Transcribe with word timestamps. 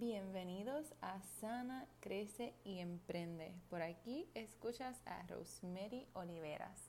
Bienvenidos 0.00 0.94
a 1.02 1.20
Sana, 1.40 1.84
Crece 1.98 2.54
y 2.62 2.78
Emprende. 2.78 3.52
Por 3.68 3.82
aquí 3.82 4.28
escuchas 4.34 4.96
a 5.06 5.26
Rosemary 5.26 6.06
Oliveras. 6.12 6.88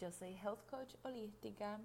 Yo 0.00 0.10
soy 0.10 0.34
Health 0.34 0.68
Coach 0.68 0.96
Holística. 1.04 1.78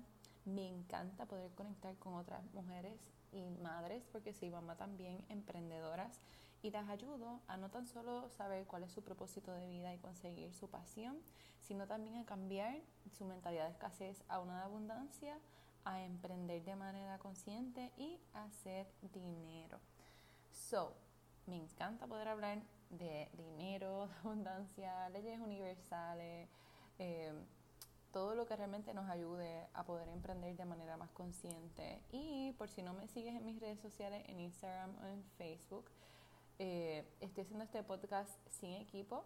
Me 0.43 0.67
encanta 0.67 1.27
poder 1.27 1.51
conectar 1.51 1.95
con 1.97 2.15
otras 2.15 2.43
mujeres 2.55 2.99
y 3.31 3.47
madres, 3.61 4.07
porque 4.11 4.33
soy 4.33 4.49
mamá 4.49 4.75
también, 4.75 5.23
emprendedoras, 5.29 6.19
y 6.63 6.71
las 6.71 6.89
ayudo 6.89 7.41
a 7.47 7.57
no 7.57 7.69
tan 7.69 7.85
solo 7.85 8.27
saber 8.31 8.65
cuál 8.65 8.85
es 8.85 8.91
su 8.91 9.03
propósito 9.03 9.53
de 9.53 9.67
vida 9.67 9.93
y 9.93 9.99
conseguir 9.99 10.51
su 10.55 10.67
pasión, 10.67 11.19
sino 11.61 11.85
también 11.85 12.17
a 12.17 12.25
cambiar 12.25 12.81
su 13.15 13.25
mentalidad 13.25 13.65
de 13.65 13.73
escasez 13.73 14.23
a 14.29 14.39
una 14.39 14.57
de 14.57 14.63
abundancia, 14.63 15.37
a 15.83 16.01
emprender 16.01 16.63
de 16.63 16.75
manera 16.75 17.19
consciente 17.19 17.91
y 17.97 18.17
a 18.33 18.45
hacer 18.45 18.87
dinero. 19.13 19.79
So, 20.55 20.93
me 21.47 21.57
encanta 21.57 22.07
poder 22.07 22.29
hablar 22.29 22.61
de 22.89 23.29
dinero, 23.33 24.07
de 24.07 24.13
abundancia, 24.19 25.09
leyes 25.09 25.39
universales, 25.39 26.49
eh, 26.97 27.33
todo 28.11 28.33
lo 28.35 28.45
que 28.45 28.55
realmente 28.55 28.93
nos 28.93 29.09
ayude 29.09 29.67
a 29.73 29.83
poder 29.83 30.07
emprender 30.07 30.55
de 30.55 30.65
manera 30.65 30.95
más 30.95 31.11
consciente. 31.11 32.01
Y 32.11 32.53
por 32.53 32.69
si 32.69 32.81
no 32.81 32.93
me 32.93 33.07
sigues 33.09 33.35
en 33.35 33.45
mis 33.45 33.59
redes 33.59 33.79
sociales, 33.81 34.23
en 34.27 34.39
Instagram 34.39 34.95
o 35.03 35.05
en 35.07 35.23
Facebook, 35.37 35.85
eh, 36.57 37.05
estoy 37.19 37.43
haciendo 37.43 37.65
este 37.65 37.83
podcast 37.83 38.31
sin 38.49 38.73
equipo, 38.75 39.25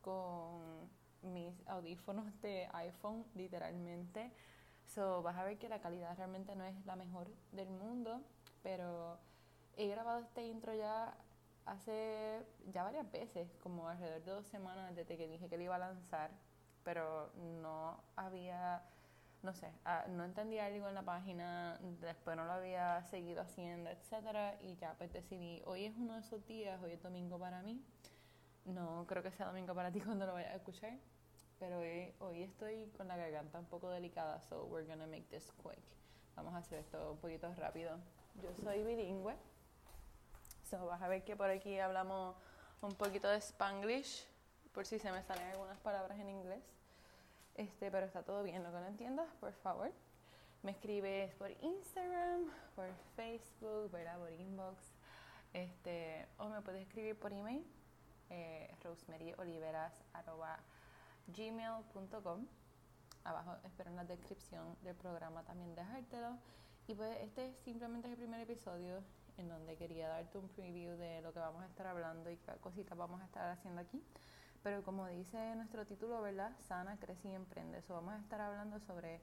con 0.00 0.88
mis 1.22 1.54
audífonos 1.68 2.40
de 2.40 2.68
iPhone, 2.72 3.26
literalmente. 3.34 4.32
So, 4.86 5.22
vas 5.22 5.36
a 5.36 5.44
ver 5.44 5.58
que 5.58 5.68
la 5.68 5.80
calidad 5.80 6.16
realmente 6.16 6.56
no 6.56 6.64
es 6.64 6.74
la 6.86 6.96
mejor 6.96 7.28
del 7.52 7.68
mundo, 7.68 8.22
pero 8.62 9.18
he 9.76 9.88
grabado 9.88 10.20
este 10.20 10.44
intro 10.46 10.74
ya 10.74 11.14
hace 11.66 12.44
ya 12.72 12.84
varias 12.84 13.10
veces, 13.10 13.48
como 13.62 13.88
alrededor 13.88 14.22
de 14.22 14.30
dos 14.32 14.46
semanas 14.46 14.94
desde 14.94 15.16
que 15.16 15.28
dije 15.28 15.48
que 15.48 15.56
lo 15.56 15.64
iba 15.64 15.76
a 15.76 15.78
lanzar, 15.78 16.30
pero 16.82 17.30
no 17.62 17.98
había, 18.16 18.82
no 19.42 19.54
sé, 19.54 19.72
ah, 19.84 20.04
no 20.08 20.24
entendía 20.24 20.66
algo 20.66 20.88
en 20.88 20.94
la 20.94 21.02
página, 21.02 21.78
después 22.00 22.36
no 22.36 22.44
lo 22.44 22.52
había 22.52 23.02
seguido 23.04 23.42
haciendo, 23.42 23.90
etcétera, 23.90 24.58
y 24.62 24.76
ya 24.76 24.94
pues 24.98 25.12
decidí, 25.12 25.62
hoy 25.64 25.86
es 25.86 25.96
uno 25.96 26.14
de 26.14 26.20
esos 26.20 26.46
días, 26.46 26.82
hoy 26.82 26.92
es 26.92 27.02
domingo 27.02 27.38
para 27.38 27.62
mí, 27.62 27.82
no 28.66 29.04
creo 29.06 29.22
que 29.22 29.30
sea 29.30 29.46
domingo 29.46 29.74
para 29.74 29.90
ti 29.90 30.00
cuando 30.02 30.26
lo 30.26 30.34
vayas 30.34 30.52
a 30.52 30.56
escuchar, 30.56 30.98
pero 31.58 31.78
hoy, 31.78 32.12
hoy 32.20 32.42
estoy 32.42 32.90
con 32.96 33.08
la 33.08 33.16
garganta 33.16 33.58
un 33.58 33.66
poco 33.66 33.88
delicada, 33.88 34.40
so 34.42 34.66
we're 34.66 34.86
gonna 34.86 35.06
make 35.06 35.24
this 35.30 35.50
quick. 35.62 35.82
Vamos 36.36 36.52
a 36.54 36.58
hacer 36.58 36.80
esto 36.80 37.12
un 37.12 37.18
poquito 37.18 37.54
rápido. 37.54 37.96
Yo 38.42 38.52
soy 38.62 38.82
bilingüe, 38.82 39.36
So, 40.74 40.86
vas 40.86 41.00
a 41.02 41.06
ver 41.06 41.22
que 41.22 41.36
por 41.36 41.50
aquí 41.50 41.78
hablamos 41.78 42.34
un 42.80 42.96
poquito 42.96 43.28
de 43.28 43.36
Spanglish, 43.36 44.26
por 44.72 44.84
si 44.84 44.98
se 44.98 45.12
me 45.12 45.22
salen 45.22 45.46
algunas 45.50 45.78
palabras 45.78 46.18
en 46.18 46.28
inglés. 46.28 46.64
Este, 47.54 47.92
pero 47.92 48.06
está 48.06 48.24
todo 48.24 48.42
bien, 48.42 48.64
lo 48.64 48.72
que 48.72 48.78
no 48.78 48.86
entiendas, 48.86 49.28
por 49.38 49.52
favor. 49.52 49.92
Me 50.64 50.72
escribes 50.72 51.32
por 51.36 51.52
Instagram, 51.62 52.50
por 52.74 52.88
Facebook, 53.14 53.92
¿verdad? 53.92 54.18
por 54.18 54.32
inbox. 54.32 54.96
Este, 55.52 56.26
o 56.38 56.48
me 56.48 56.60
puedes 56.60 56.82
escribir 56.82 57.16
por 57.16 57.32
email, 57.32 57.64
eh, 58.30 58.74
gmail.com 61.28 62.46
Abajo 63.22 63.56
espero 63.62 63.90
en 63.90 63.96
la 63.96 64.04
descripción 64.04 64.76
del 64.82 64.96
programa 64.96 65.44
también 65.44 65.72
dejártelo. 65.76 66.36
Y 66.88 66.96
pues 66.96 67.16
este 67.20 67.54
simplemente 67.64 68.08
es 68.08 68.14
el 68.14 68.18
primer 68.18 68.40
episodio 68.40 69.04
en 69.38 69.48
donde 69.48 69.76
quería 69.76 70.08
darte 70.08 70.38
un 70.38 70.48
preview 70.48 70.96
de 70.96 71.20
lo 71.22 71.32
que 71.32 71.38
vamos 71.38 71.62
a 71.62 71.66
estar 71.66 71.86
hablando 71.86 72.30
y 72.30 72.36
qué 72.36 72.52
cositas 72.60 72.96
vamos 72.96 73.20
a 73.20 73.24
estar 73.24 73.50
haciendo 73.50 73.80
aquí. 73.80 74.02
Pero 74.62 74.82
como 74.82 75.06
dice 75.08 75.54
nuestro 75.56 75.84
título, 75.86 76.22
¿verdad? 76.22 76.52
Sana, 76.66 76.96
crece 76.98 77.28
y 77.28 77.34
emprende. 77.34 77.78
Eso 77.78 77.94
vamos 77.94 78.14
a 78.14 78.18
estar 78.18 78.40
hablando 78.40 78.80
sobre 78.80 79.20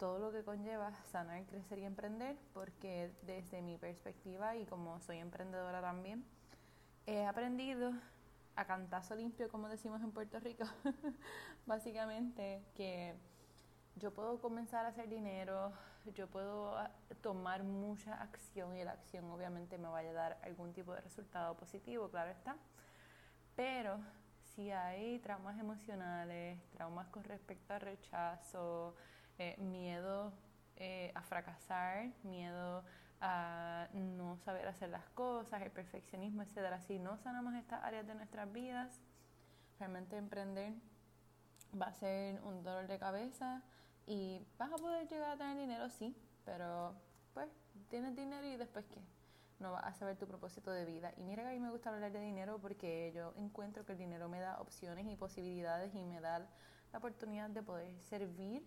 todo 0.00 0.18
lo 0.18 0.32
que 0.32 0.42
conlleva 0.42 0.92
sanar, 1.12 1.44
crecer 1.44 1.78
y 1.78 1.84
emprender, 1.84 2.34
porque 2.54 3.12
desde 3.22 3.60
mi 3.60 3.76
perspectiva 3.76 4.56
y 4.56 4.64
como 4.64 4.98
soy 5.00 5.18
emprendedora 5.18 5.82
también, 5.82 6.24
he 7.06 7.26
aprendido 7.26 7.92
a 8.56 8.64
cantazo 8.64 9.14
limpio, 9.14 9.50
como 9.50 9.68
decimos 9.68 10.00
en 10.02 10.10
Puerto 10.10 10.40
Rico, 10.40 10.64
básicamente 11.66 12.64
que 12.74 13.14
yo 13.96 14.12
puedo 14.14 14.40
comenzar 14.40 14.86
a 14.86 14.88
hacer 14.88 15.08
dinero, 15.10 15.70
yo 16.14 16.26
puedo 16.28 16.76
ah, 16.76 16.90
tomar 17.22 17.62
mucha 17.62 18.14
acción 18.14 18.76
y 18.76 18.84
la 18.84 18.92
acción 18.92 19.30
obviamente 19.30 19.78
me 19.78 19.88
vaya 19.88 20.10
a 20.10 20.14
dar 20.14 20.38
algún 20.42 20.72
tipo 20.72 20.94
de 20.94 21.00
resultado 21.00 21.56
positivo, 21.56 22.08
claro 22.08 22.30
está. 22.30 22.56
Pero 23.56 23.98
si 24.54 24.70
hay 24.70 25.18
traumas 25.18 25.58
emocionales, 25.58 26.58
traumas 26.70 27.08
con 27.08 27.24
respecto 27.24 27.74
al 27.74 27.80
rechazo, 27.80 28.94
eh, 29.38 29.56
miedo 29.58 30.32
eh, 30.76 31.12
a 31.14 31.22
fracasar, 31.22 32.10
miedo 32.22 32.84
a 33.20 33.88
no 33.92 34.38
saber 34.38 34.66
hacer 34.66 34.88
las 34.88 35.08
cosas, 35.10 35.60
el 35.62 35.70
perfeccionismo, 35.70 36.42
etcétera, 36.42 36.80
si 36.80 36.98
no 36.98 37.18
sanamos 37.18 37.54
estas 37.54 37.82
áreas 37.84 38.06
de 38.06 38.14
nuestras 38.14 38.50
vidas, 38.50 39.00
realmente 39.78 40.16
emprender 40.16 40.72
va 41.80 41.86
a 41.86 41.92
ser 41.92 42.40
un 42.42 42.62
dolor 42.62 42.86
de 42.86 42.98
cabeza 42.98 43.62
y 44.06 44.40
vas 44.58 44.72
a 44.72 44.76
poder 44.76 45.08
llegar 45.08 45.30
a 45.30 45.36
tener 45.36 45.56
dinero, 45.56 45.88
sí, 45.90 46.16
pero 46.44 46.94
pues 47.34 47.48
tienes 47.88 48.16
dinero 48.16 48.46
y 48.46 48.56
después 48.56 48.84
qué? 48.86 49.00
No 49.58 49.72
vas 49.72 49.84
a 49.84 49.92
saber 49.92 50.16
tu 50.16 50.26
propósito 50.26 50.70
de 50.70 50.84
vida. 50.84 51.12
Y 51.16 51.22
mira 51.22 51.42
que 51.42 51.50
a 51.50 51.52
mí 51.52 51.60
me 51.60 51.70
gusta 51.70 51.90
hablar 51.90 52.12
de 52.12 52.20
dinero 52.20 52.58
porque 52.60 53.12
yo 53.14 53.34
encuentro 53.36 53.84
que 53.84 53.92
el 53.92 53.98
dinero 53.98 54.28
me 54.28 54.40
da 54.40 54.60
opciones 54.60 55.06
y 55.06 55.16
posibilidades 55.16 55.94
y 55.94 56.04
me 56.04 56.20
da 56.20 56.38
la 56.92 56.98
oportunidad 56.98 57.50
de 57.50 57.62
poder 57.62 58.00
servir 58.00 58.66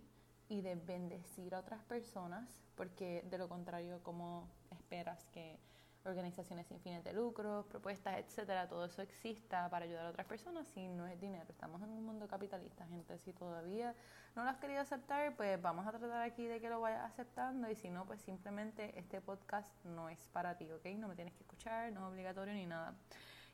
y 0.50 0.62
de 0.62 0.76
bendecir 0.76 1.56
a 1.56 1.60
otras 1.60 1.84
personas, 1.84 2.48
porque 2.76 3.26
de 3.30 3.38
lo 3.38 3.50
contrario, 3.50 4.02
¿cómo 4.04 4.50
esperas 4.70 5.26
que 5.32 5.60
organizaciones 6.06 6.68
sin 6.68 6.80
fines 6.80 7.04
de 7.04 7.14
lucro, 7.14 7.66
propuestas, 7.70 8.18
etcétera, 8.18 8.68
todo 8.68 8.86
eso 8.86 9.02
exista 9.02 9.70
para 9.70 9.86
ayudar 9.86 10.06
a 10.06 10.10
otras 10.10 10.28
personas 10.28 10.68
si 10.74 10.88
no 10.88 11.08
es 11.08 11.20
dinero. 11.20 11.46
Estamos 11.50 11.82
en 11.82 11.90
un 11.90 12.06
mundo 12.06 12.28
capitalista, 12.28 12.86
gente. 12.88 13.18
Si 13.20 13.34
todavía 13.34 13.96
no 14.36 14.44
lo 14.44 14.50
has 14.50 14.58
querido 14.58 14.82
aceptar, 14.82 15.36
pues 15.36 15.62
vamos 15.62 15.88
a 15.88 15.92
tratar 15.92 16.22
aquí 16.22 16.46
de 16.46 16.60
que 16.60 16.70
lo 16.70 16.82
vayas 16.82 17.04
aceptando 17.06 17.70
y 17.70 17.76
si 17.76 17.90
no, 17.90 18.06
pues 18.06 18.22
simplemente 18.22 18.98
este 19.00 19.22
podcast 19.22 19.72
no 19.86 20.10
es 20.10 20.20
para 20.32 20.58
ti, 20.58 20.72
¿ok? 20.72 20.86
No 20.98 21.08
me 21.08 21.16
tienes 21.16 21.34
que 21.34 21.42
escuchar, 21.42 21.92
no 21.94 22.02
es 22.02 22.12
obligatorio 22.12 22.54
ni 22.54 22.66
nada. 22.66 22.96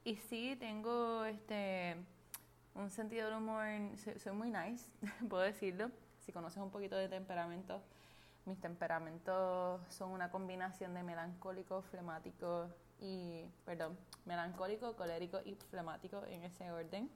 Y 0.04 0.16
sí, 0.16 0.56
tengo 0.60 1.26
este 1.26 1.98
un 2.76 2.90
sentido 2.92 3.28
del 3.28 3.38
humor, 3.38 3.66
soy 4.18 4.32
muy 4.32 4.50
nice, 4.50 4.90
puedo 5.30 5.44
decirlo. 5.44 5.92
Si 6.20 6.32
conoces 6.32 6.62
un 6.62 6.72
poquito 6.72 6.96
de 6.96 7.10
temperamento, 7.10 7.82
mis 8.50 8.60
temperamentos 8.60 9.82
son 9.90 10.12
una 10.12 10.32
combinación 10.32 10.94
de 10.96 11.04
melancólico, 11.04 11.84
flemático 11.84 12.68
y, 13.00 13.46
perdón, 13.64 13.98
melancólico, 14.26 14.96
colérico 14.96 15.40
y 15.46 15.56
flemático 15.56 16.26
en 16.26 16.44
ese 16.44 16.72
orden. 16.72 17.10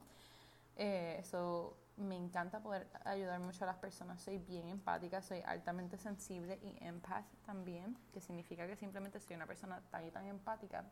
Eso 0.76 1.76
eh, 1.98 2.02
me 2.02 2.16
encanta 2.16 2.62
poder 2.62 2.88
ayudar 3.04 3.40
mucho 3.40 3.64
a 3.64 3.68
las 3.68 3.78
personas. 3.78 4.22
Soy 4.22 4.38
bien 4.38 4.70
empática, 4.70 5.22
soy 5.22 5.42
altamente 5.46 5.98
sensible 5.98 6.60
y 6.62 6.78
empath 6.86 7.26
también, 7.46 7.98
que 8.14 8.22
significa 8.22 8.68
que 8.68 8.76
simplemente 8.76 9.20
soy 9.20 9.36
una 9.36 9.48
persona 9.48 9.82
tan 9.90 10.06
y 10.06 10.12
tan 10.12 10.28
empática 10.28 10.86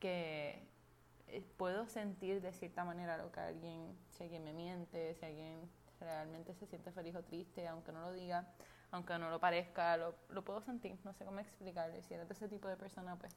que 0.00 0.66
eh, 1.26 1.42
puedo 1.58 1.86
sentir 1.86 2.40
de 2.40 2.52
cierta 2.52 2.84
manera 2.84 3.18
lo 3.18 3.30
que 3.30 3.40
alguien, 3.40 3.96
si 4.10 4.22
alguien 4.22 4.44
me 4.44 4.54
miente, 4.54 5.14
si 5.14 5.26
alguien 5.26 5.70
realmente 6.00 6.54
se 6.54 6.66
siente 6.66 6.90
feliz 6.90 7.14
o 7.16 7.22
triste, 7.22 7.68
aunque 7.68 7.92
no 7.92 8.00
lo 8.00 8.12
diga 8.12 8.46
aunque 8.90 9.18
no 9.18 9.30
lo 9.30 9.38
parezca, 9.38 9.96
lo, 9.96 10.14
lo 10.30 10.42
puedo 10.44 10.60
sentir, 10.62 10.98
no 11.04 11.12
sé 11.12 11.24
cómo 11.24 11.40
explicarlo. 11.40 12.00
Si 12.02 12.14
eres 12.14 12.28
de 12.28 12.34
ese 12.34 12.48
tipo 12.48 12.68
de 12.68 12.76
persona, 12.76 13.16
pues 13.16 13.34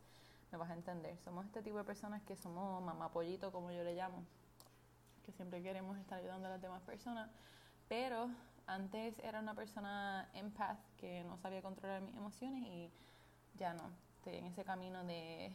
me 0.51 0.57
vas 0.57 0.69
a 0.69 0.73
entender. 0.73 1.17
Somos 1.23 1.45
este 1.45 1.62
tipo 1.62 1.78
de 1.78 1.84
personas 1.84 2.22
que 2.23 2.35
somos 2.35 2.81
mamá 2.84 3.11
pollito, 3.11 3.52
como 3.52 3.72
yo 3.72 3.84
le 3.84 3.96
llamo, 3.96 4.23
que 5.25 5.31
siempre 5.31 5.61
queremos 5.61 5.97
estar 5.97 6.20
ayudando 6.20 6.47
a 6.47 6.52
las 6.52 6.61
demás 6.61 6.81
personas, 6.84 7.29
pero 7.87 8.29
antes 8.67 9.17
era 9.20 9.40
una 9.40 9.53
persona 9.53 10.29
empath 10.34 10.79
que 10.97 11.23
no 11.23 11.37
sabía 11.37 11.61
controlar 11.61 12.02
mis 12.02 12.16
emociones 12.16 12.64
y 12.64 12.91
ya 13.55 13.73
no. 13.73 13.91
Estoy 14.17 14.35
en 14.35 14.46
ese 14.46 14.64
camino 14.64 15.03
de, 15.03 15.52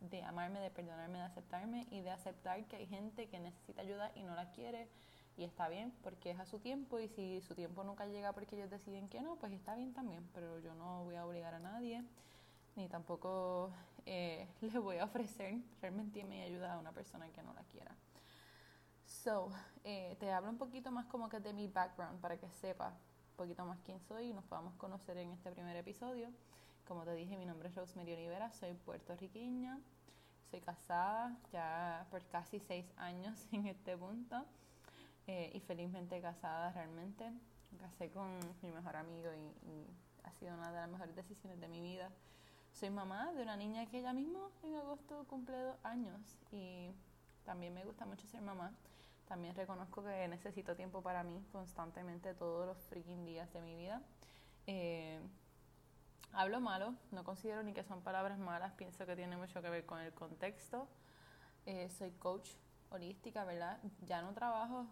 de 0.00 0.22
amarme, 0.22 0.60
de 0.60 0.70
perdonarme, 0.70 1.18
de 1.18 1.24
aceptarme 1.24 1.86
y 1.90 2.00
de 2.00 2.10
aceptar 2.10 2.64
que 2.66 2.76
hay 2.76 2.86
gente 2.86 3.28
que 3.28 3.38
necesita 3.40 3.82
ayuda 3.82 4.12
y 4.14 4.22
no 4.22 4.34
la 4.34 4.50
quiere 4.52 4.88
y 5.36 5.44
está 5.44 5.68
bien 5.68 5.92
porque 6.02 6.30
es 6.30 6.38
a 6.38 6.46
su 6.46 6.58
tiempo 6.58 7.00
y 7.00 7.08
si 7.08 7.40
su 7.40 7.54
tiempo 7.54 7.82
nunca 7.84 8.06
llega 8.06 8.32
porque 8.32 8.56
ellos 8.56 8.70
deciden 8.70 9.08
que 9.08 9.20
no, 9.20 9.36
pues 9.36 9.52
está 9.52 9.74
bien 9.74 9.92
también, 9.92 10.28
pero 10.32 10.58
yo 10.60 10.74
no 10.74 11.04
voy 11.04 11.16
a 11.16 11.26
obligar 11.26 11.54
a 11.54 11.58
nadie 11.58 12.04
ni 12.76 12.88
tampoco 12.88 13.70
eh, 14.06 14.48
le 14.60 14.78
voy 14.78 14.98
a 14.98 15.04
ofrecer 15.04 15.60
realmente 15.80 16.24
mi 16.24 16.40
ayuda 16.40 16.74
a 16.74 16.78
una 16.78 16.92
persona 16.92 17.28
que 17.30 17.42
no 17.42 17.52
la 17.54 17.62
quiera. 17.64 17.94
So, 19.06 19.50
eh, 19.84 20.16
te 20.18 20.32
hablo 20.32 20.50
un 20.50 20.58
poquito 20.58 20.90
más 20.90 21.06
como 21.06 21.28
que 21.28 21.40
de 21.40 21.52
mi 21.52 21.68
background 21.68 22.20
para 22.20 22.36
que 22.36 22.48
sepas 22.48 22.92
un 22.92 23.36
poquito 23.36 23.64
más 23.64 23.80
quién 23.80 24.00
soy 24.00 24.28
y 24.28 24.32
nos 24.32 24.44
podamos 24.44 24.74
conocer 24.74 25.16
en 25.18 25.30
este 25.32 25.50
primer 25.50 25.76
episodio. 25.76 26.30
Como 26.86 27.04
te 27.04 27.14
dije, 27.14 27.36
mi 27.36 27.46
nombre 27.46 27.68
es 27.68 27.74
Rosemary 27.74 28.12
Olivera, 28.12 28.52
soy 28.52 28.74
puertorriqueña, 28.74 29.80
soy 30.50 30.60
casada 30.60 31.36
ya 31.52 32.06
por 32.10 32.24
casi 32.26 32.60
seis 32.60 32.86
años 32.96 33.46
en 33.52 33.66
este 33.66 33.96
punto 33.96 34.44
eh, 35.26 35.50
y 35.54 35.60
felizmente 35.60 36.20
casada 36.20 36.70
realmente. 36.72 37.30
Me 37.70 37.78
casé 37.78 38.10
con 38.10 38.38
mi 38.62 38.70
mejor 38.70 38.96
amigo 38.96 39.30
y, 39.32 39.86
ha 40.22 40.32
sido 40.32 40.54
una 40.54 40.70
de 40.72 40.80
las 40.80 40.88
mejores 40.88 41.14
decisiones 41.14 41.60
de 41.60 41.68
mi 41.68 41.80
vida. 41.80 42.10
Soy 42.72 42.90
mamá 42.90 43.32
de 43.32 43.42
una 43.42 43.56
niña 43.56 43.86
que 43.86 44.02
ya 44.02 44.12
mismo 44.12 44.50
en 44.62 44.74
agosto 44.76 45.24
cumple 45.28 45.56
dos 45.58 45.76
años 45.82 46.20
y 46.50 46.90
también 47.44 47.74
me 47.74 47.84
gusta 47.84 48.06
mucho 48.06 48.26
ser 48.26 48.40
mamá. 48.40 48.72
También 49.26 49.54
reconozco 49.54 50.02
que 50.02 50.28
necesito 50.28 50.74
tiempo 50.74 51.02
para 51.02 51.22
mí 51.22 51.42
constantemente 51.52 52.34
todos 52.34 52.66
los 52.66 52.78
freaking 52.84 53.24
días 53.24 53.52
de 53.52 53.60
mi 53.60 53.76
vida. 53.76 54.02
Eh, 54.66 55.20
hablo 56.32 56.60
malo, 56.60 56.94
no 57.12 57.22
considero 57.22 57.62
ni 57.62 57.72
que 57.72 57.84
son 57.84 58.02
palabras 58.02 58.38
malas, 58.38 58.72
pienso 58.72 59.06
que 59.06 59.16
tiene 59.16 59.36
mucho 59.36 59.62
que 59.62 59.70
ver 59.70 59.86
con 59.86 60.00
el 60.00 60.12
contexto. 60.12 60.88
Eh, 61.66 61.88
soy 61.90 62.10
coach 62.12 62.50
holística, 62.90 63.44
¿verdad? 63.44 63.78
Ya 64.06 64.22
no 64.22 64.32
trabajo 64.32 64.86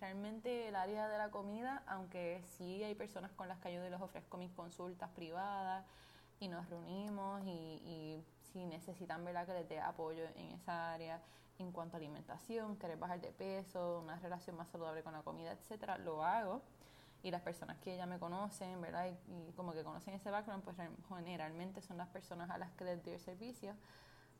realmente 0.00 0.68
el 0.68 0.76
área 0.76 1.08
de 1.08 1.18
la 1.18 1.30
comida, 1.30 1.82
aunque 1.86 2.42
sí 2.56 2.82
hay 2.84 2.94
personas 2.94 3.32
con 3.32 3.48
las 3.48 3.58
que 3.58 3.68
ayudo 3.68 3.86
y 3.86 3.90
les 3.90 4.00
ofrezco 4.00 4.36
mis 4.36 4.52
consultas 4.52 5.10
privadas 5.10 5.84
y 6.40 6.48
nos 6.48 6.68
reunimos 6.68 7.42
y, 7.44 7.50
y 7.50 8.24
si 8.52 8.64
necesitan 8.64 9.24
¿verdad? 9.24 9.46
que 9.46 9.54
les 9.54 9.68
dé 9.68 9.80
apoyo 9.80 10.24
en 10.36 10.52
esa 10.52 10.92
área 10.92 11.20
en 11.58 11.72
cuanto 11.72 11.96
a 11.96 11.98
alimentación, 11.98 12.76
querer 12.76 12.98
bajar 12.98 13.20
de 13.20 13.32
peso, 13.32 14.00
una 14.00 14.16
relación 14.16 14.56
más 14.56 14.68
saludable 14.68 15.02
con 15.02 15.12
la 15.12 15.22
comida, 15.22 15.52
etcétera, 15.52 15.98
lo 15.98 16.24
hago. 16.24 16.62
Y 17.22 17.32
las 17.32 17.42
personas 17.42 17.78
que 17.78 17.96
ya 17.96 18.06
me 18.06 18.20
conocen, 18.20 18.80
¿verdad? 18.80 19.10
Y, 19.28 19.52
como 19.52 19.72
que 19.72 19.82
conocen 19.82 20.14
ese 20.14 20.30
background, 20.30 20.62
pues 20.62 20.76
generalmente 21.08 21.82
son 21.82 21.96
las 21.96 22.08
personas 22.08 22.48
a 22.50 22.58
las 22.58 22.70
que 22.72 22.84
les 22.84 23.02
doy 23.02 23.14
el 23.14 23.20
servicio. 23.20 23.74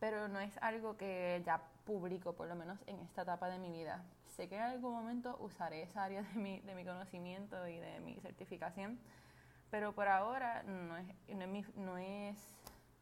Pero 0.01 0.29
no 0.29 0.41
es 0.41 0.57
algo 0.59 0.97
que 0.97 1.43
ya 1.45 1.63
publico, 1.85 2.35
por 2.35 2.49
lo 2.49 2.55
menos 2.55 2.79
en 2.87 3.01
esta 3.01 3.23
etapa 3.23 3.49
de 3.49 3.59
mi 3.59 3.71
vida. 3.71 4.05
Sé 4.37 4.49
que 4.49 4.57
en 4.57 4.63
algún 4.63 4.93
momento 4.93 5.37
usaré 5.41 5.83
esa 5.83 6.05
área 6.05 6.23
de 6.23 6.35
mi, 6.39 6.61
de 6.61 6.75
mi 6.75 6.85
conocimiento 6.85 7.67
y 7.67 7.79
de 7.79 8.01
mi 8.01 8.15
certificación, 8.21 8.99
pero 9.71 9.95
por 9.95 10.09
ahora 10.09 10.63
no 10.63 10.97
es, 10.97 11.07
no 11.29 11.45
es, 11.45 11.77
no 11.77 11.99
es, 11.99 12.37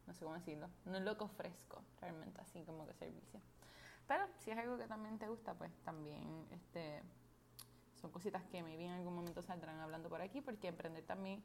no 0.06 0.14
sé 0.14 0.24
cómo 0.24 0.36
decirlo, 0.36 0.68
no 0.84 0.96
es 0.96 1.02
lo 1.02 1.16
que 1.16 1.24
ofrezco 1.24 1.82
realmente 2.00 2.40
así 2.40 2.62
como 2.64 2.86
que 2.86 2.94
servicio. 2.94 3.40
Pero 4.06 4.26
si 4.38 4.50
es 4.50 4.58
algo 4.58 4.78
que 4.78 4.86
también 4.86 5.18
te 5.18 5.28
gusta, 5.28 5.54
pues 5.54 5.72
también 5.84 6.46
este, 6.52 7.02
son 8.00 8.10
cositas 8.10 8.42
que 8.44 8.62
me 8.62 8.74
en 8.74 8.92
algún 8.92 9.14
momento 9.14 9.42
saldrán 9.42 9.80
hablando 9.80 10.08
por 10.08 10.22
aquí, 10.22 10.40
porque 10.40 10.68
emprender 10.68 11.04
también 11.04 11.42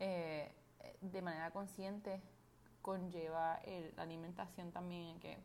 eh, 0.00 0.52
de 1.00 1.22
manera 1.22 1.50
consciente 1.50 2.20
conlleva 2.82 3.60
la 3.96 4.02
alimentación 4.02 4.72
también 4.72 5.18
que 5.20 5.38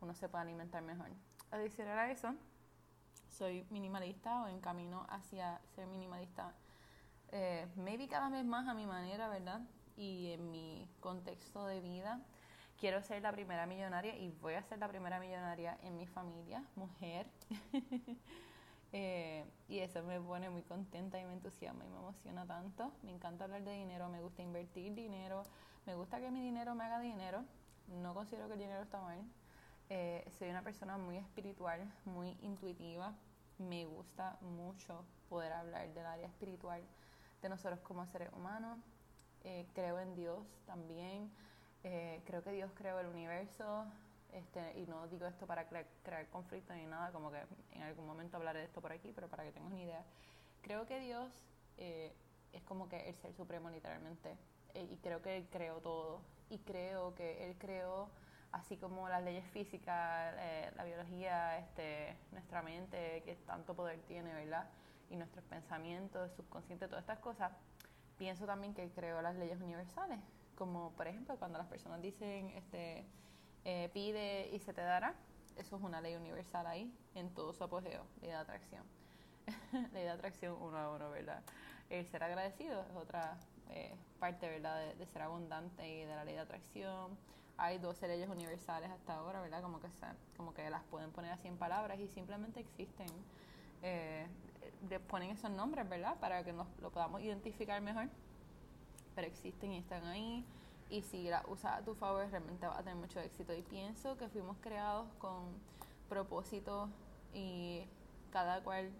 uno 0.00 0.14
se 0.14 0.28
pueda 0.28 0.42
alimentar 0.42 0.82
mejor. 0.82 1.08
Adicional 1.50 1.98
a 1.98 2.10
eso, 2.10 2.34
soy 3.28 3.66
minimalista 3.70 4.42
o 4.42 4.48
en 4.48 4.60
camino 4.60 5.06
hacia 5.08 5.60
ser 5.74 5.86
minimalista, 5.86 6.54
eh, 7.32 7.66
maybe 7.76 8.08
cada 8.08 8.28
vez 8.30 8.44
más 8.44 8.68
a 8.68 8.74
mi 8.74 8.86
manera, 8.86 9.28
¿verdad? 9.28 9.60
Y 9.96 10.32
en 10.32 10.50
mi 10.50 10.88
contexto 11.00 11.66
de 11.66 11.80
vida 11.80 12.20
quiero 12.78 13.02
ser 13.02 13.22
la 13.22 13.32
primera 13.32 13.66
millonaria 13.66 14.16
y 14.16 14.30
voy 14.40 14.54
a 14.54 14.62
ser 14.62 14.78
la 14.78 14.88
primera 14.88 15.18
millonaria 15.18 15.78
en 15.82 15.96
mi 15.96 16.06
familia, 16.06 16.64
mujer. 16.74 17.26
Eh, 18.92 19.44
y 19.68 19.80
eso 19.80 20.02
me 20.04 20.18
pone 20.18 20.48
muy 20.48 20.62
contenta 20.62 21.20
y 21.20 21.24
me 21.26 21.34
entusiasma 21.34 21.84
y 21.84 21.88
me 21.88 21.98
emociona 21.98 22.46
tanto. 22.46 22.92
Me 23.02 23.10
encanta 23.10 23.44
hablar 23.44 23.62
de 23.62 23.72
dinero, 23.72 24.08
me 24.08 24.22
gusta 24.22 24.42
invertir 24.42 24.94
dinero, 24.94 25.42
me 25.86 25.94
gusta 25.94 26.20
que 26.20 26.30
mi 26.30 26.42
dinero 26.42 26.74
me 26.74 26.84
haga 26.84 26.98
dinero. 26.98 27.44
No 28.02 28.12
considero 28.12 28.48
que 28.48 28.54
el 28.54 28.58
dinero 28.58 28.82
está 28.82 29.00
mal. 29.00 29.18
Eh, 29.88 30.28
soy 30.36 30.50
una 30.50 30.62
persona 30.62 30.98
muy 30.98 31.16
espiritual, 31.16 31.80
muy 32.04 32.36
intuitiva. 32.42 33.14
Me 33.58 33.84
gusta 33.86 34.36
mucho 34.40 35.04
poder 35.28 35.52
hablar 35.52 35.88
del 35.94 36.04
área 36.04 36.26
espiritual 36.26 36.82
de 37.40 37.48
nosotros 37.48 37.78
como 37.80 38.04
seres 38.06 38.30
humanos. 38.32 38.78
Eh, 39.44 39.66
creo 39.74 40.00
en 40.00 40.16
Dios 40.16 40.44
también. 40.66 41.30
Eh, 41.84 42.20
creo 42.26 42.42
que 42.42 42.50
Dios 42.50 42.72
creó 42.74 42.98
el 42.98 43.06
universo, 43.06 43.86
este, 44.32 44.80
y 44.80 44.86
no 44.86 45.06
digo 45.06 45.26
esto 45.26 45.46
para 45.46 45.68
crear, 45.68 46.28
conflicto 46.30 46.74
ni 46.74 46.84
nada, 46.84 47.12
como 47.12 47.30
que 47.30 47.40
en 47.70 47.82
algún 47.82 48.06
momento 48.06 48.38
hablaré 48.38 48.58
de 48.58 48.64
esto 48.64 48.80
por 48.80 48.90
aquí, 48.90 49.12
pero 49.14 49.28
para 49.28 49.44
que 49.44 49.52
tengas 49.52 49.70
una 49.70 49.80
idea. 49.80 50.04
Creo 50.62 50.84
que 50.84 50.98
Dios 50.98 51.32
es 51.76 52.62
como 52.64 52.88
que 52.88 53.08
el 53.08 53.14
ser 53.14 53.32
supremo 53.34 53.70
literalmente, 53.70 54.36
y 54.82 54.96
creo 55.02 55.22
que 55.22 55.36
Él 55.36 55.46
creó 55.50 55.80
todo, 55.80 56.20
y 56.50 56.58
creo 56.58 57.14
que 57.14 57.48
Él 57.48 57.56
creó 57.58 58.08
así 58.52 58.76
como 58.76 59.08
las 59.08 59.22
leyes 59.22 59.44
físicas, 59.50 60.34
la 60.76 60.84
biología, 60.84 61.58
este, 61.58 62.16
nuestra 62.32 62.62
mente, 62.62 63.22
que 63.24 63.34
tanto 63.46 63.74
poder 63.74 64.00
tiene, 64.02 64.32
¿verdad? 64.32 64.66
Y 65.10 65.16
nuestros 65.16 65.44
pensamientos, 65.44 66.32
subconsciente, 66.32 66.88
todas 66.88 67.02
estas 67.02 67.18
cosas, 67.18 67.52
pienso 68.16 68.46
también 68.46 68.74
que 68.74 68.82
Él 68.82 68.92
creó 68.94 69.20
las 69.20 69.36
leyes 69.36 69.60
universales, 69.60 70.18
como 70.56 70.92
por 70.92 71.06
ejemplo 71.06 71.36
cuando 71.36 71.58
las 71.58 71.66
personas 71.66 72.00
dicen 72.00 72.48
este 72.56 73.04
eh, 73.64 73.90
pide 73.92 74.48
y 74.52 74.58
se 74.60 74.72
te 74.72 74.80
dará, 74.80 75.14
eso 75.56 75.76
es 75.76 75.82
una 75.82 76.00
ley 76.00 76.14
universal 76.14 76.66
ahí 76.66 76.92
en 77.14 77.30
todo 77.34 77.52
su 77.52 77.64
apogeo, 77.64 78.06
ley 78.20 78.30
de 78.30 78.36
atracción. 78.36 78.84
ley 79.92 80.04
de 80.04 80.10
atracción 80.10 80.56
uno 80.60 80.78
a 80.78 80.94
uno, 80.94 81.10
¿verdad? 81.10 81.42
El 81.90 82.06
ser 82.06 82.22
agradecido 82.22 82.82
es 82.82 82.96
otra 82.96 83.36
eh, 83.70 83.94
parte, 84.18 84.48
¿verdad? 84.48 84.94
De, 84.94 85.06
ser 85.06 85.22
abundante 85.22 85.88
y 85.88 86.04
de 86.04 86.14
la 86.14 86.24
ley 86.24 86.34
de 86.34 86.40
atracción. 86.40 87.16
Hay 87.58 87.78
12 87.78 88.08
leyes 88.08 88.28
universales 88.28 88.90
hasta 88.90 89.14
ahora, 89.14 89.40
¿verdad? 89.40 89.62
Como 89.62 89.80
que, 89.80 89.88
como 90.36 90.52
que 90.52 90.68
las 90.68 90.82
pueden 90.84 91.10
poner 91.10 91.32
así 91.32 91.48
en 91.48 91.56
palabras 91.56 91.98
y 91.98 92.08
simplemente 92.08 92.60
existen. 92.60 93.08
Eh, 93.82 94.26
ponen 95.08 95.30
esos 95.30 95.50
nombres, 95.50 95.88
¿verdad? 95.88 96.16
Para 96.20 96.44
que 96.44 96.52
nos 96.52 96.66
lo 96.80 96.90
podamos 96.90 97.22
identificar 97.22 97.80
mejor 97.80 98.08
pero 99.16 99.26
existen 99.26 99.72
y 99.72 99.78
están 99.78 100.04
ahí. 100.04 100.44
Y 100.88 101.02
si 101.02 101.24
la 101.28 101.42
usas 101.48 101.80
a 101.80 101.84
tu 101.84 101.96
favor, 101.96 102.28
realmente 102.30 102.68
va 102.68 102.78
a 102.78 102.82
tener 102.84 102.94
mucho 102.94 103.18
éxito. 103.18 103.52
Y 103.52 103.62
pienso 103.62 104.16
que 104.16 104.28
fuimos 104.28 104.56
creados 104.60 105.08
con 105.18 105.46
propósito 106.08 106.88
y 107.34 107.82
cada 108.30 108.62
cual 108.62 108.92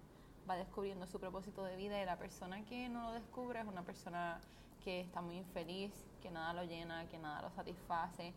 va 0.48 0.56
descubriendo 0.56 1.06
su 1.06 1.19
propósito 1.19 1.64
de 1.64 1.76
vida 1.76 2.00
y 2.00 2.04
la 2.04 2.19
persona 2.19 2.64
que 2.64 2.88
no 2.88 3.02
lo 3.02 3.12
descubre 3.12 3.60
es 3.60 3.66
una 3.66 3.82
persona 3.82 4.40
que 4.84 5.00
está 5.00 5.20
muy 5.20 5.37
infeliz, 5.38 5.93
que 6.22 6.31
nada 6.31 6.52
lo 6.52 6.64
llena, 6.64 7.08
que 7.08 7.19
nada 7.19 7.43
lo 7.43 7.50
satisface, 7.50 8.32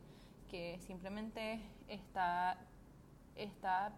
que 0.50 0.79
simplemente 0.79 1.61
está, 1.88 2.57
está 3.35 3.94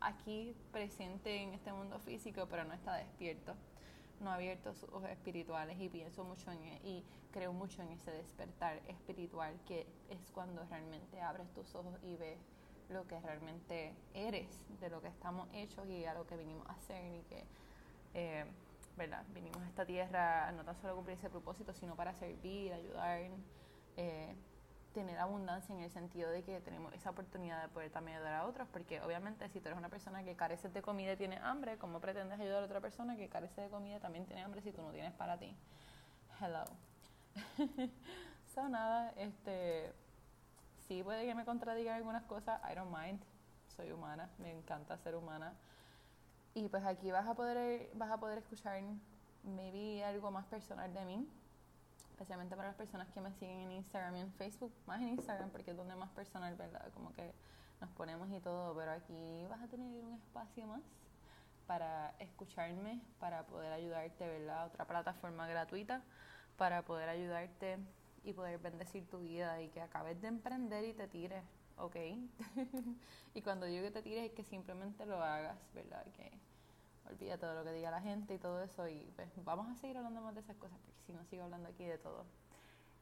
aquí 0.00 0.54
presente 0.72 1.42
en 1.42 1.54
este 1.54 1.72
mundo 1.72 1.98
físico, 2.00 2.46
pero 2.50 2.64
no 2.64 2.74
está 2.74 2.94
despierto 2.94 3.54
no 4.20 4.30
ha 4.30 4.34
abierto 4.34 4.74
sus 4.74 4.88
ojos 4.90 5.10
espirituales. 5.10 5.78
Y 5.80 5.88
pienso 5.88 6.24
mucho 6.24 6.50
en 6.50 6.64
e, 6.64 6.80
y 6.84 7.04
creo 7.32 7.52
mucho 7.52 7.82
en 7.82 7.90
ese 7.90 8.10
despertar 8.10 8.80
espiritual 8.88 9.58
que 9.66 9.86
es 10.08 10.30
cuando 10.32 10.64
realmente 10.64 11.20
abres 11.20 11.52
tus 11.52 11.74
ojos 11.74 11.98
y 12.02 12.16
ves 12.16 12.38
lo 12.88 13.06
que 13.06 13.18
realmente 13.20 13.94
eres, 14.14 14.48
de 14.80 14.88
lo 14.88 15.00
que 15.00 15.08
estamos 15.08 15.48
hechos 15.52 15.86
y 15.88 16.04
a 16.04 16.14
lo 16.14 16.26
que 16.26 16.36
vinimos 16.36 16.68
a 16.68 16.72
hacer 16.72 17.14
y 17.14 17.22
que, 17.24 17.44
eh, 18.14 18.44
¿verdad? 18.96 19.24
Vinimos 19.34 19.62
a 19.62 19.66
esta 19.66 19.84
tierra 19.84 20.52
no 20.52 20.64
tan 20.64 20.76
solo 20.76 20.92
a 20.92 20.96
cumplir 20.96 21.18
ese 21.18 21.30
propósito, 21.30 21.72
sino 21.74 21.96
para 21.96 22.14
servir, 22.14 22.72
ayudar, 22.72 23.20
eh, 23.96 24.34
tener 24.92 25.18
abundancia 25.18 25.74
en 25.74 25.82
el 25.82 25.90
sentido 25.90 26.30
de 26.30 26.42
que 26.42 26.60
tenemos 26.60 26.92
esa 26.94 27.10
oportunidad 27.10 27.60
de 27.60 27.68
poder 27.68 27.90
también 27.90 28.16
ayudar 28.16 28.34
a 28.34 28.46
otros, 28.46 28.66
porque 28.72 29.00
obviamente 29.02 29.48
si 29.50 29.60
tú 29.60 29.68
eres 29.68 29.78
una 29.78 29.90
persona 29.90 30.24
que 30.24 30.36
carece 30.36 30.68
de 30.70 30.80
comida 30.80 31.12
y 31.12 31.16
tiene 31.16 31.38
hambre, 31.42 31.76
¿cómo 31.76 32.00
pretendes 32.00 32.40
ayudar 32.40 32.62
a 32.62 32.66
otra 32.66 32.80
persona 32.80 33.16
que 33.16 33.28
carece 33.28 33.60
de 33.60 33.68
comida 33.68 33.96
y 33.96 34.00
también 34.00 34.24
tiene 34.24 34.42
hambre 34.42 34.62
si 34.62 34.72
tú 34.72 34.80
no 34.82 34.92
tienes 34.92 35.12
para 35.12 35.38
ti? 35.38 35.54
Hello. 36.40 36.64
so 38.54 38.68
nada, 38.68 39.12
este 39.16 39.92
sí 40.88 41.02
puede 41.02 41.26
que 41.26 41.34
me 41.34 41.44
contradigan 41.44 41.96
algunas 41.96 42.22
cosas, 42.24 42.60
I 42.70 42.74
don't 42.74 42.94
mind. 42.94 43.20
Soy 43.76 43.92
humana, 43.92 44.30
me 44.38 44.50
encanta 44.50 44.96
ser 44.98 45.14
humana. 45.14 45.52
Y 46.54 46.68
pues 46.68 46.84
aquí 46.84 47.10
vas 47.10 47.26
a 47.26 47.34
poder 47.34 47.90
vas 47.94 48.10
a 48.10 48.18
poder 48.18 48.38
escuchar 48.38 48.80
maybe 49.42 50.04
algo 50.04 50.30
más 50.30 50.46
personal 50.46 50.92
de 50.94 51.04
mí, 51.04 51.28
especialmente 52.10 52.56
para 52.56 52.68
las 52.68 52.76
personas 52.76 53.08
que 53.08 53.20
me 53.20 53.30
siguen 53.32 53.60
en 53.60 53.72
Instagram 53.72 54.16
y 54.16 54.20
en 54.20 54.32
Facebook, 54.32 54.72
más 54.86 55.00
en 55.00 55.08
Instagram 55.08 55.50
porque 55.50 55.72
es 55.72 55.76
donde 55.76 55.94
más 55.94 56.10
personal, 56.10 56.54
¿verdad? 56.56 56.90
Como 56.94 57.12
que 57.12 57.32
nos 57.80 57.90
ponemos 57.90 58.30
y 58.30 58.40
todo, 58.40 58.74
pero 58.74 58.92
aquí 58.92 59.46
vas 59.50 59.62
a 59.62 59.68
tener 59.68 60.02
un 60.04 60.14
espacio 60.14 60.66
más 60.66 60.80
para 61.66 62.14
escucharme, 62.20 63.00
para 63.18 63.42
poder 63.44 63.72
ayudarte, 63.72 64.26
¿verdad? 64.26 64.66
Otra 64.66 64.86
plataforma 64.86 65.46
gratuita 65.46 66.02
para 66.56 66.82
poder 66.82 67.08
ayudarte 67.08 67.78
y 68.26 68.32
poder 68.32 68.58
bendecir 68.58 69.08
tu 69.08 69.20
vida 69.20 69.62
y 69.62 69.68
que 69.68 69.80
acabes 69.80 70.20
de 70.20 70.28
emprender 70.28 70.84
y 70.84 70.92
te 70.92 71.06
tires, 71.06 71.44
¿ok? 71.78 71.96
y 73.34 73.40
cuando 73.40 73.66
digo 73.66 73.84
que 73.84 73.92
te 73.92 74.02
tires 74.02 74.24
es 74.24 74.32
que 74.32 74.42
simplemente 74.42 75.06
lo 75.06 75.22
hagas, 75.22 75.56
¿verdad? 75.72 76.04
Que 76.12 76.32
olvida 77.08 77.38
todo 77.38 77.54
lo 77.54 77.64
que 77.64 77.72
diga 77.72 77.90
la 77.92 78.00
gente 78.00 78.34
y 78.34 78.38
todo 78.38 78.62
eso 78.62 78.88
y 78.88 79.12
pues 79.14 79.28
vamos 79.44 79.68
a 79.68 79.76
seguir 79.76 79.96
hablando 79.96 80.20
más 80.20 80.34
de 80.34 80.40
esas 80.40 80.56
cosas 80.56 80.76
porque 80.84 81.00
si 81.06 81.12
no 81.12 81.24
sigo 81.24 81.44
hablando 81.44 81.68
aquí 81.68 81.84
de 81.84 81.98
todo. 81.98 82.24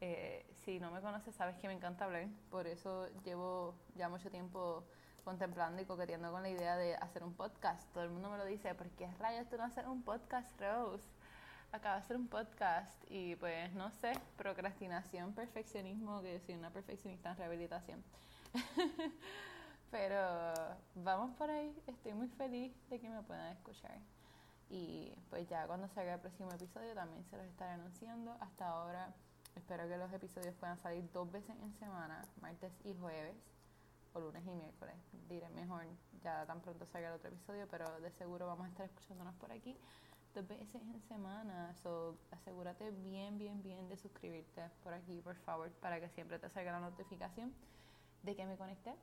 Eh, 0.02 0.44
si 0.64 0.78
no 0.78 0.90
me 0.90 1.00
conoces, 1.00 1.34
sabes 1.34 1.56
que 1.56 1.68
me 1.68 1.74
encanta 1.74 2.04
hablar, 2.04 2.26
por 2.50 2.66
eso 2.66 3.08
llevo 3.24 3.74
ya 3.96 4.10
mucho 4.10 4.30
tiempo 4.30 4.84
contemplando 5.24 5.80
y 5.80 5.86
coqueteando 5.86 6.30
con 6.30 6.42
la 6.42 6.50
idea 6.50 6.76
de 6.76 6.96
hacer 6.96 7.24
un 7.24 7.32
podcast. 7.32 7.90
Todo 7.94 8.04
el 8.04 8.10
mundo 8.10 8.28
me 8.28 8.36
lo 8.36 8.44
dice, 8.44 8.74
¿por 8.74 8.90
qué 8.90 9.10
rayos 9.14 9.48
tú 9.48 9.56
no 9.56 9.64
hacer 9.64 9.88
un 9.88 10.02
podcast, 10.02 10.60
Rose? 10.60 11.08
Acaba 11.74 11.96
de 11.96 12.02
hacer 12.02 12.16
un 12.16 12.28
podcast 12.28 13.02
y 13.10 13.34
pues 13.34 13.72
no 13.72 13.90
sé, 13.90 14.12
procrastinación, 14.36 15.32
perfeccionismo, 15.32 16.22
que 16.22 16.38
soy 16.38 16.54
una 16.54 16.70
perfeccionista 16.70 17.32
en 17.32 17.36
rehabilitación. 17.36 18.04
Pero 19.90 20.54
vamos 20.94 21.34
por 21.36 21.50
ahí, 21.50 21.76
estoy 21.88 22.14
muy 22.14 22.28
feliz 22.28 22.72
de 22.90 23.00
que 23.00 23.10
me 23.10 23.20
puedan 23.22 23.50
escuchar. 23.50 23.98
Y 24.70 25.18
pues 25.30 25.48
ya 25.48 25.66
cuando 25.66 25.88
salga 25.88 26.14
el 26.14 26.20
próximo 26.20 26.52
episodio 26.52 26.94
también 26.94 27.24
se 27.24 27.36
los 27.36 27.46
estaré 27.46 27.72
anunciando. 27.72 28.36
Hasta 28.38 28.68
ahora 28.68 29.12
espero 29.56 29.88
que 29.88 29.96
los 29.96 30.12
episodios 30.12 30.54
puedan 30.54 30.78
salir 30.78 31.10
dos 31.10 31.28
veces 31.32 31.56
en 31.60 31.74
semana, 31.80 32.24
martes 32.40 32.72
y 32.84 32.94
jueves 32.94 33.34
o 34.12 34.20
lunes 34.20 34.44
y 34.46 34.54
miércoles. 34.54 34.94
Diré 35.28 35.48
mejor 35.48 35.86
ya 36.22 36.46
tan 36.46 36.60
pronto 36.60 36.86
salga 36.86 37.08
el 37.08 37.14
otro 37.14 37.30
episodio, 37.30 37.66
pero 37.68 37.98
de 37.98 38.12
seguro 38.12 38.46
vamos 38.46 38.66
a 38.66 38.68
estar 38.68 38.86
escuchándonos 38.86 39.34
por 39.34 39.50
aquí 39.50 39.76
dos 40.34 40.46
veces 40.48 40.82
en 40.82 41.00
semana. 41.02 41.74
So, 41.82 42.18
asegúrate 42.32 42.90
bien, 42.90 43.38
bien, 43.38 43.62
bien 43.62 43.88
de 43.88 43.96
suscribirte 43.96 44.62
por 44.82 44.92
aquí, 44.92 45.20
por 45.22 45.36
favor, 45.36 45.70
para 45.74 46.00
que 46.00 46.08
siempre 46.10 46.38
te 46.38 46.50
salga 46.50 46.72
la 46.72 46.80
notificación 46.80 47.52
de 48.22 48.34
que 48.34 48.44
me 48.44 48.56
conecté, 48.56 48.94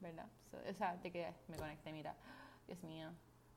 ¿verdad? 0.00 0.26
o 0.68 0.74
sea, 0.74 0.96
de 0.96 1.12
que 1.12 1.34
me 1.48 1.56
conecté, 1.56 1.92
mira, 1.92 2.14
Dios 2.66 2.82
mío, 2.82 3.10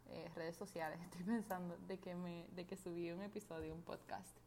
eh, 0.09 0.29
redes 0.35 0.57
sociales, 0.57 0.99
estoy 1.03 1.23
pensando 1.23 1.77
de 1.87 1.99
que, 1.99 2.13
me, 2.15 2.47
de 2.51 2.65
que 2.65 2.75
subí 2.75 3.11
un 3.11 3.21
episodio, 3.21 3.73
un 3.73 3.83
podcast. 3.83 4.37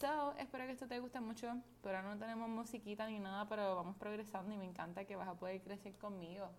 So, 0.00 0.32
espero 0.38 0.66
que 0.66 0.72
esto 0.72 0.86
te 0.86 0.98
guste 0.98 1.20
mucho. 1.20 1.56
Por 1.82 1.94
ahora 1.94 2.14
no 2.14 2.18
tenemos 2.18 2.50
musiquita 2.50 3.06
ni 3.06 3.18
nada, 3.18 3.48
pero 3.48 3.76
vamos 3.76 3.96
progresando 3.96 4.54
y 4.54 4.58
me 4.58 4.66
encanta 4.66 5.06
que 5.06 5.16
vas 5.16 5.28
a 5.28 5.34
poder 5.34 5.62
crecer 5.62 5.96
conmigo. 5.96 6.50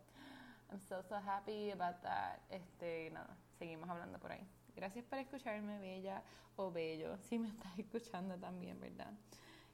I'm 0.72 0.82
so, 0.82 1.04
so 1.04 1.16
happy 1.16 1.72
about 1.72 2.02
that. 2.02 2.40
Este, 2.50 3.12
nada, 3.12 3.38
seguimos 3.60 3.90
hablando 3.90 4.20
por 4.20 4.32
ahí. 4.32 4.46
Gracias 4.78 5.04
por 5.06 5.18
escucharme, 5.18 5.80
bella 5.80 6.22
o 6.56 6.72
bello, 6.72 7.18
si 7.18 7.40
me 7.40 7.48
estás 7.48 7.78
escuchando 7.80 8.38
también, 8.38 8.80
¿verdad? 8.80 9.12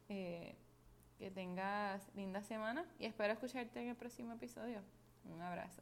Eh, 0.07 0.55
que 1.19 1.29
tengas 1.29 2.09
linda 2.15 2.41
semana 2.41 2.85
y 2.97 3.05
espero 3.05 3.33
escucharte 3.33 3.81
en 3.81 3.89
el 3.89 3.95
próximo 3.97 4.31
episodio. 4.31 4.81
Un 5.25 5.41
abrazo. 5.41 5.81